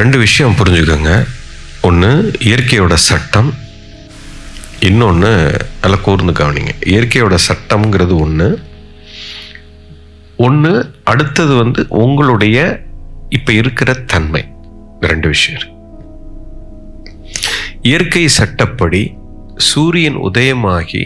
ரெண்டு 0.00 0.18
விஷயம் 0.18 0.54
புரிஞ்சுக்கோங்க. 0.58 1.12
ஒன்று 1.88 2.08
இயற்கையோட 2.48 2.94
சட்டம். 3.08 3.50
இன்னொன்று 4.88 5.30
நல்லா 5.82 5.98
கூர்ந்து 6.04 6.32
கவனிங்க. 6.40 6.72
இயற்கையோட 6.92 7.34
சட்டம்ங்கிறது 7.48 8.14
ஒன்று 8.24 8.48
ஒன்று 10.46 10.72
அடுத்தது 11.12 11.54
வந்து 11.62 11.82
உங்களுடைய 12.04 12.58
இப்போ 13.28 13.52
இருக்கிற 13.52 13.92
தன்மை. 14.12 14.42
ரெண்டு 15.10 15.28
விஷயம் 15.34 15.66
இயற்கை 17.90 18.24
சட்டப்படி 18.38 19.02
சூரியன் 19.70 20.18
உதயமாகி 20.28 21.04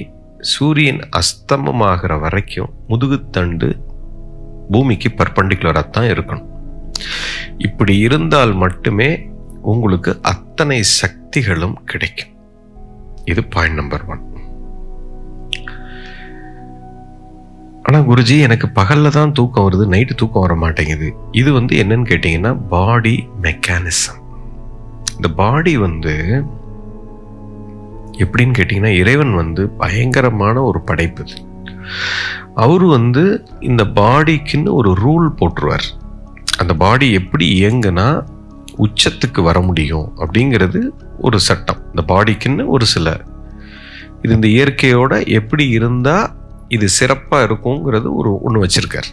சூரியன் 0.54 1.02
அஸ்தமமாகிற 1.20 2.20
வரைக்கும் 2.20 2.72
முதுகுத்தண்டு 2.88 3.70
பூமிக்கு 4.70 5.10
பர்பண்டிகுலராக 5.18 5.90
தான் 5.96 6.10
இருக்கணும். 6.14 6.50
இப்படி 7.58 7.98
இருந்தால் 7.98 8.52
மட்டுமே 8.52 9.28
உங்களுக்கு 9.60 10.18
அத்தனை 10.22 10.82
சக்திகளும் 10.82 11.78
கிடைக்கும். 11.84 12.32
இது 13.24 13.44
பாயிண்ட் 13.44 13.74
நம்பர் 13.74 14.06
ஒன் 14.06 14.32
ஆனால் 17.82 18.02
குருஜி 18.02 18.40
எனக்கு 18.40 18.66
பகல்ல 18.74 19.08
தான் 19.08 19.32
தூக்கம் 19.32 19.70
வருது 19.70 19.92
நைட்டு 19.92 20.14
தூக்கம் 20.14 20.42
வர 20.42 20.54
மாட்டேங்குது. 20.54 21.14
இது 21.30 21.52
வந்து 21.52 21.76
என்னன்னு 21.76 22.10
கேட்டிங்கன்னா 22.10 22.66
பாடி 22.68 23.28
மெக்கானிசம் 23.42 24.20
இந்த 25.16 25.28
பாடி 25.28 25.76
வந்து 25.76 26.44
எப்படின்னு 28.12 28.56
கேட்டிங்கன்னா 28.58 28.98
இறைவன் 28.98 29.34
வந்து 29.34 29.68
பயங்கரமான 29.68 30.62
ஒரு 30.62 30.80
படைப்பு. 30.80 31.22
இது. 31.22 31.42
அவரு 32.54 32.86
வந்து 32.86 33.44
இந்த 33.60 33.84
பாடிக்குன்னு 33.84 34.72
ஒரு 34.72 34.92
ரூல் 34.92 35.28
போட்டுருவார். 35.38 35.86
அந்த 36.58 36.74
பாடி 36.74 37.12
எப்படி 37.12 37.64
இயங்குனா 37.64 38.24
உச்சத்துக்கு 38.78 39.42
வர 39.42 39.60
முடியும் 39.60 40.12
அப்படிங்கிறது 40.16 40.88
ஒரு 41.18 41.40
சட்டம். 41.40 41.82
இந்த 41.86 42.14
பாடிக்குன்னு 42.14 42.66
ஒரு 42.66 42.86
சில. 42.86 43.20
இது 44.22 44.34
இந்த 44.34 44.48
இயற்கையோட 44.48 45.26
எப்படி 45.26 45.68
இருந்தால் 45.68 46.30
இது 46.68 46.88
சிறப்பாக 46.88 47.54
இருக்குங்கிறது 47.54 48.14
ஒரு 48.14 48.40
ஒன்று 48.40 48.64
வச்சுருக்கார். 48.64 49.10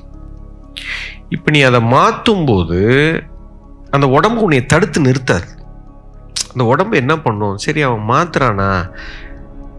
இப்போ 1.29 1.51
நீ 1.51 1.61
அதை 1.61 1.81
மாற்றும் 1.81 2.45
போது 2.45 2.79
அந்த 3.89 4.07
உடம்பு 4.07 4.41
உன்னை 4.41 4.65
தடுத்து 4.65 5.01
நிறுத்தாது. 5.01 5.49
அந்த 6.51 6.65
உடம்பு 6.65 6.97
என்ன 6.97 7.19
பண்ணும்? 7.19 7.57
சரி 7.57 7.81
அவன் 7.81 8.09
மாத்துறானா? 8.09 8.91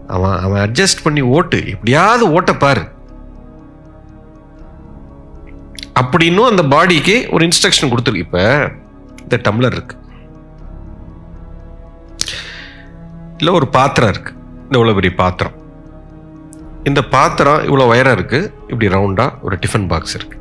அவன் 0.07 0.39
அவன் 0.39 0.69
அட்ஜஸ்ட் 0.69 1.03
பண்ணி 1.03 1.21
ஓட்டு. 1.21 1.67
எப்படியாவது 1.67 2.41
ஓட்டப்பார் 2.41 2.92
அப்படின்னும் 5.99 6.57
அந்த 6.57 6.63
பாடிக்கு 6.63 7.33
ஒரு 7.33 7.47
இன்ஸ்ட்ரக்ஷன் 7.47 7.93
கொடுத்துருக்கு 7.93 8.15
இப்ப 8.15 8.71
இந்த 9.21 9.37
டம்ளர் 9.37 9.71
இருக்கு. 9.71 9.97
இல்ல 13.37 13.51
ஒரு 13.51 13.67
பாத்திரம் 13.67 14.09
இருக்கு. 14.09 14.31
இந்த 14.31 14.63
இவ்வளவு 14.63 14.93
பெரிய 14.93 15.15
பாத்திரம். 15.15 15.53
இந்த 16.83 17.01
பாத்திரம் 17.01 17.63
இவ்வளோ 17.63 17.87
உயரம் 17.87 18.13
இருக்கு. 18.13 18.53
இப்படி 18.67 18.95
ரவுண்டா 18.95 19.33
ஒரு 19.41 19.57
டிஃபன் 19.57 19.87
பாக்ஸ் 19.87 20.15
இருக்கு. 20.15 20.37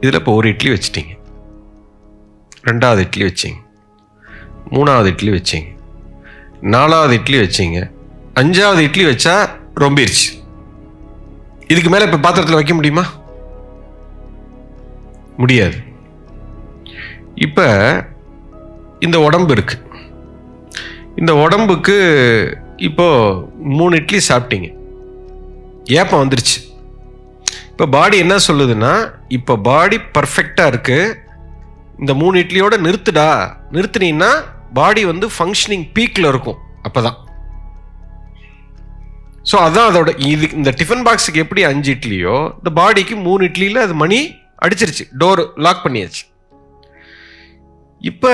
இதுல 0.00 0.14
இப்போ 0.14 0.32
ஒரு 0.32 0.48
இட்லி 0.48 0.70
வச்சிட்டீங்க. 0.70 1.18
ரெண்டாவது 2.64 2.98
இட்லி 2.98 3.24
வச்சிங்க. 3.24 3.58
மூணாவது 4.70 5.04
இட்லி 5.04 5.30
வச்சிங்க. 5.30 5.66
நாலாவது 6.60 7.14
இட்லி 7.14 7.38
வச்சிங்க. 7.38 7.90
அஞ்சாவது 8.34 8.78
இட்லி 8.78 9.04
வச்சா 9.04 9.48
ரொம்பிருச்சு. 9.80 10.42
இதுக்கு 11.68 11.90
மேலே 11.90 12.04
இப்போ 12.04 12.16
பாத்திரத்தில் 12.16 12.54
வைக்க 12.54 12.74
முடியுமா? 12.74 13.06
முடியாது. 15.42 15.78
இப்போ 17.46 17.66
இந்த 19.06 19.16
உடம்பு 19.26 19.52
இருக்கு. 19.56 19.76
இந்த 21.20 21.32
உடம்புக்கு 21.44 21.96
இப்போது 22.88 23.46
மூணு 23.78 23.92
இட்லி 24.00 24.20
சாப்பிட்டீங்க. 24.28 24.68
ஏப்பம் 26.00 26.22
வந்துருச்சு. 26.22 26.58
இப்போ 27.72 27.86
பாடி 27.96 28.16
என்ன 28.24 28.36
சொல்லுதுன்னா 28.46 28.92
இப்போ 29.36 29.54
பாடி 29.68 29.98
பர்ஃபெக்டாக 30.16 30.72
இருக்குது 30.72 31.14
இந்த 32.00 32.12
மூணு 32.22 32.36
இட்லியோட 32.42 32.74
நிறுத்துடா. 32.86 33.30
நிறுத்துனீங்கன்னா 33.76 34.30
பாடி 34.78 35.02
வந்து 35.12 35.26
ஃபங்க்ஷனிங் 35.36 35.86
பீக்கில் 35.96 36.30
இருக்கும். 36.32 36.60
அப்போ 36.86 37.00
தான் 37.06 37.18
ஸோ 39.50 39.56
அதான் 39.66 39.88
அதோட 39.90 40.10
இது 40.30 40.46
இந்த 40.58 40.70
டிஃபன் 40.80 41.04
பாக்ஸுக்கு 41.06 41.42
எப்படி 41.44 41.62
அஞ்சு 41.70 41.90
இட்லியோ 41.96 42.36
இந்த 42.58 42.70
பாடிக்கு 42.78 43.14
மூணு 43.26 43.42
இட்லியில் 43.48 43.84
அது 43.84 43.94
மணி 44.02 44.18
அடிச்சிருச்சு 44.60 45.08
டோர் 45.18 45.50
லாக் 45.54 45.84
பண்ணியாச்சு. 45.84 46.28
இப்போ 47.98 48.32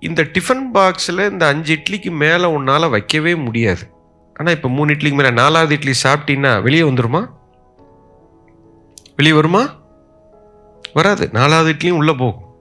இந்த 0.00 0.22
டிஃபன் 0.22 0.66
பாக்ஸில் 0.74 1.30
இந்த 1.30 1.46
அஞ்சு 1.46 1.74
இட்லிக்கு 1.74 2.10
மேலே 2.10 2.44
உன்னால் 2.44 2.88
வைக்கவே 2.88 3.34
முடியாது. 3.34 3.90
ஆனால் 4.34 4.54
இப்போ 4.54 4.68
மூணு 4.68 4.92
இட்லிக்கு 4.92 5.14
மேலே 5.14 5.30
நாலாவது 5.30 5.74
இட்லி 5.74 5.92
சாப்பிட்டீங்கன்னா 6.02 6.62
வெளியே 6.62 6.82
வந்துருமா? 6.82 7.26
வெளியே 9.16 9.34
வருமா? 9.34 9.78
வராது. 10.92 11.28
நாலாவது 11.32 11.72
இட்லியும் 11.72 11.96
உள்ளே 11.96 12.12
போகும். 12.12 12.54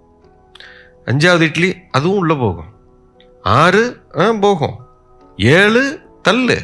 அஞ்சாவது 1.05 1.39
இட்லி 1.39 1.75
அதுவும் 1.91 2.17
உள்ளே 2.17 2.35
போகும். 2.35 2.77
ஆறு 3.41 4.01
ஆ 4.17 4.31
போகும். 4.31 4.87
ஏழு 5.37 6.01
தள்ளு. 6.21 6.59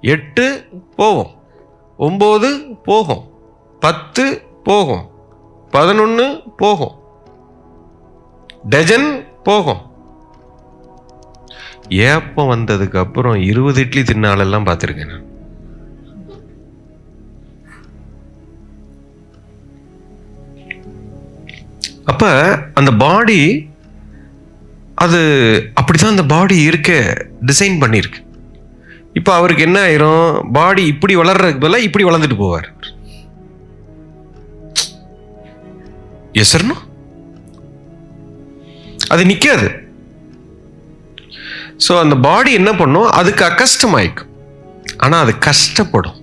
எட்டு 0.00 0.68
போகும். 0.96 1.30
ஒம்பது 1.98 2.78
போகும். 2.82 3.30
பத்து 3.80 4.42
போகும். 4.62 5.14
பதினொன்று 5.70 6.40
போகும். 6.56 6.94
டஜன் 8.68 9.24
போகும். 9.42 9.82
ஏப்பம் 11.88 12.50
வந்ததுக்கு 12.50 12.96
அப்புறம் 12.96 13.40
இருபது 13.40 13.80
இட்லி 13.80 14.02
தின்னாலெல்லாம் 14.02 14.66
பார்த்துருக்கேன் 14.68 15.06
நான். 15.06 15.24
அப்ப 22.04 22.26
அந்த 22.74 22.92
பாடி 22.92 23.68
அது 24.94 25.18
அப்படிதான் 25.80 26.14
அந்த 26.14 26.24
பாடி 26.24 26.56
இருக்க 26.62 26.92
டிசைன் 27.46 27.80
பண்ணியிருக்கு. 27.80 28.20
இப்போ 29.12 29.34
அவருக்கு 29.34 29.62
என்ன 29.62 29.80
ஆயிரும்? 29.80 30.50
பாடி 30.52 30.86
இப்படி 30.86 31.16
வளர்றதுக்கு 31.16 31.64
பதிலாக 31.64 31.86
இப்படி 31.88 32.04
வளர்ந்துட்டு 32.04 32.40
போவார். 32.42 32.68
எசர்னோ 36.42 36.76
அது 39.14 39.22
நிற்காது 39.30 39.68
ஸோ 41.84 41.92
அந்த 42.02 42.14
பாடி 42.26 42.50
என்ன 42.58 42.70
பண்ணும்? 42.80 43.08
அதுக்கு 43.18 43.42
அக்கஷ்டமாயிக்கும். 43.48 44.30
ஆனால் 45.04 45.22
அது 45.24 45.32
கஷ்டப்படும். 45.46 46.18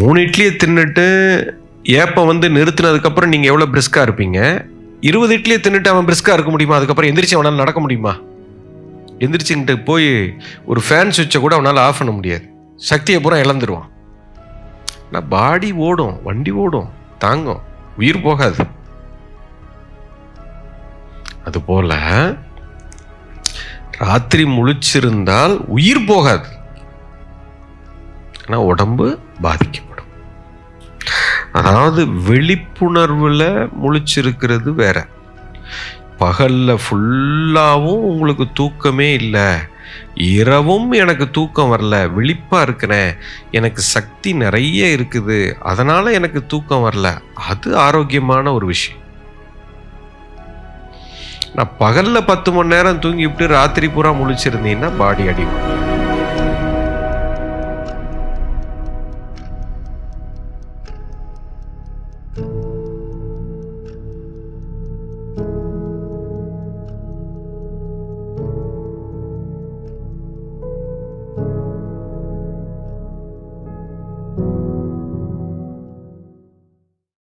மூணு 0.00 0.18
இட்லியை 0.26 0.52
தின்னுட்டு 0.62 1.04
ஏப்பம் 2.02 2.30
வந்து 2.30 2.46
நிறுத்தினதுக்கப்புறம் 2.56 3.32
நீங்கள் 3.34 3.50
எவ்வளோ 3.52 3.66
பிரிஸ்காக 3.74 4.06
இருப்பீங்க? 4.06 4.40
இருபது 5.08 5.34
இட்லியை 5.38 5.58
தின்னுட்டு 5.66 5.92
அவன் 5.92 6.08
பிரிஸ்காக 6.08 6.36
இருக்க 6.36 6.52
முடியுமா? 6.54 6.78
அதுக்கப்புறம் 6.78 7.10
எந்திரிச்சு 7.10 7.38
அவனால் 7.38 7.62
நடக்க 7.62 7.80
முடியுமா? 7.84 8.14
எந்திரிச்சுக்கிட்டு 9.24 9.76
போய் 9.90 10.10
ஒரு 10.70 10.80
ஃபேன் 10.86 11.14
சுவிட்சை 11.16 11.40
கூட 11.44 11.54
அவனால் 11.58 11.84
ஆஃப் 11.86 12.00
பண்ண 12.00 12.12
முடியாது. 12.18 12.44
சக்தியை 12.90 13.20
பூரா 13.22 13.38
இழந்துருவான். 13.44 13.88
ஆனால் 15.06 15.28
பாடி 15.36 15.70
ஓடும் 15.88 16.16
வண்டி 16.28 16.54
ஓடும் 16.64 16.90
தாங்கும். 17.24 17.62
உயிர் 17.98 18.20
போகாது. 18.22 18.64
அதுபோல 21.44 21.96
ராத்திரி 23.98 24.44
முழிச்சிருந்தால் 24.44 25.54
உயிர் 25.76 26.04
போகாது. 26.04 26.48
ஆனால் 28.46 28.64
உடம்பு 28.64 29.06
பாதிக்கப்படும். 29.40 30.10
அதாவது 31.52 32.06
விழிப்புணர்வில் 32.28 33.68
முழிச்சிருக்கிறது 33.82 34.70
வேற. 34.82 35.06
பகல்ல 36.18 36.78
ஃபுல்லாகவும் 36.84 38.06
உங்களுக்கு 38.10 38.46
தூக்கமே 38.54 39.12
இல்லை. 39.12 39.48
இரவும் 40.14 40.92
எனக்கு 40.92 41.30
தூக்கம் 41.30 41.72
வரல 41.74 42.12
விழிப்பாக 42.12 42.62
இருக்கிறேன் 42.62 43.16
எனக்கு 43.50 43.82
சக்தி 43.82 44.32
நிறைய 44.32 44.96
இருக்குது 44.96 45.56
அதனால் 45.72 46.12
எனக்கு 46.12 46.46
தூக்கம் 46.46 46.90
வரல. 46.90 47.18
அது 47.34 47.76
ஆரோக்கியமான 47.76 48.52
ஒரு 48.52 48.66
விஷயம். 48.66 49.02
நான் 51.54 51.76
பகலில் 51.78 52.24
பத்து 52.24 52.52
மணி 52.52 52.68
நேரம் 52.68 53.00
தூங்கிவிட்டு 53.00 53.46
ராத்திரி 53.46 53.88
பூரா 53.88 54.10
முழிச்சிருந்தீங்கன்னா 54.10 54.90
பாடி 54.98 55.26
அடிக்கும் 55.26 55.87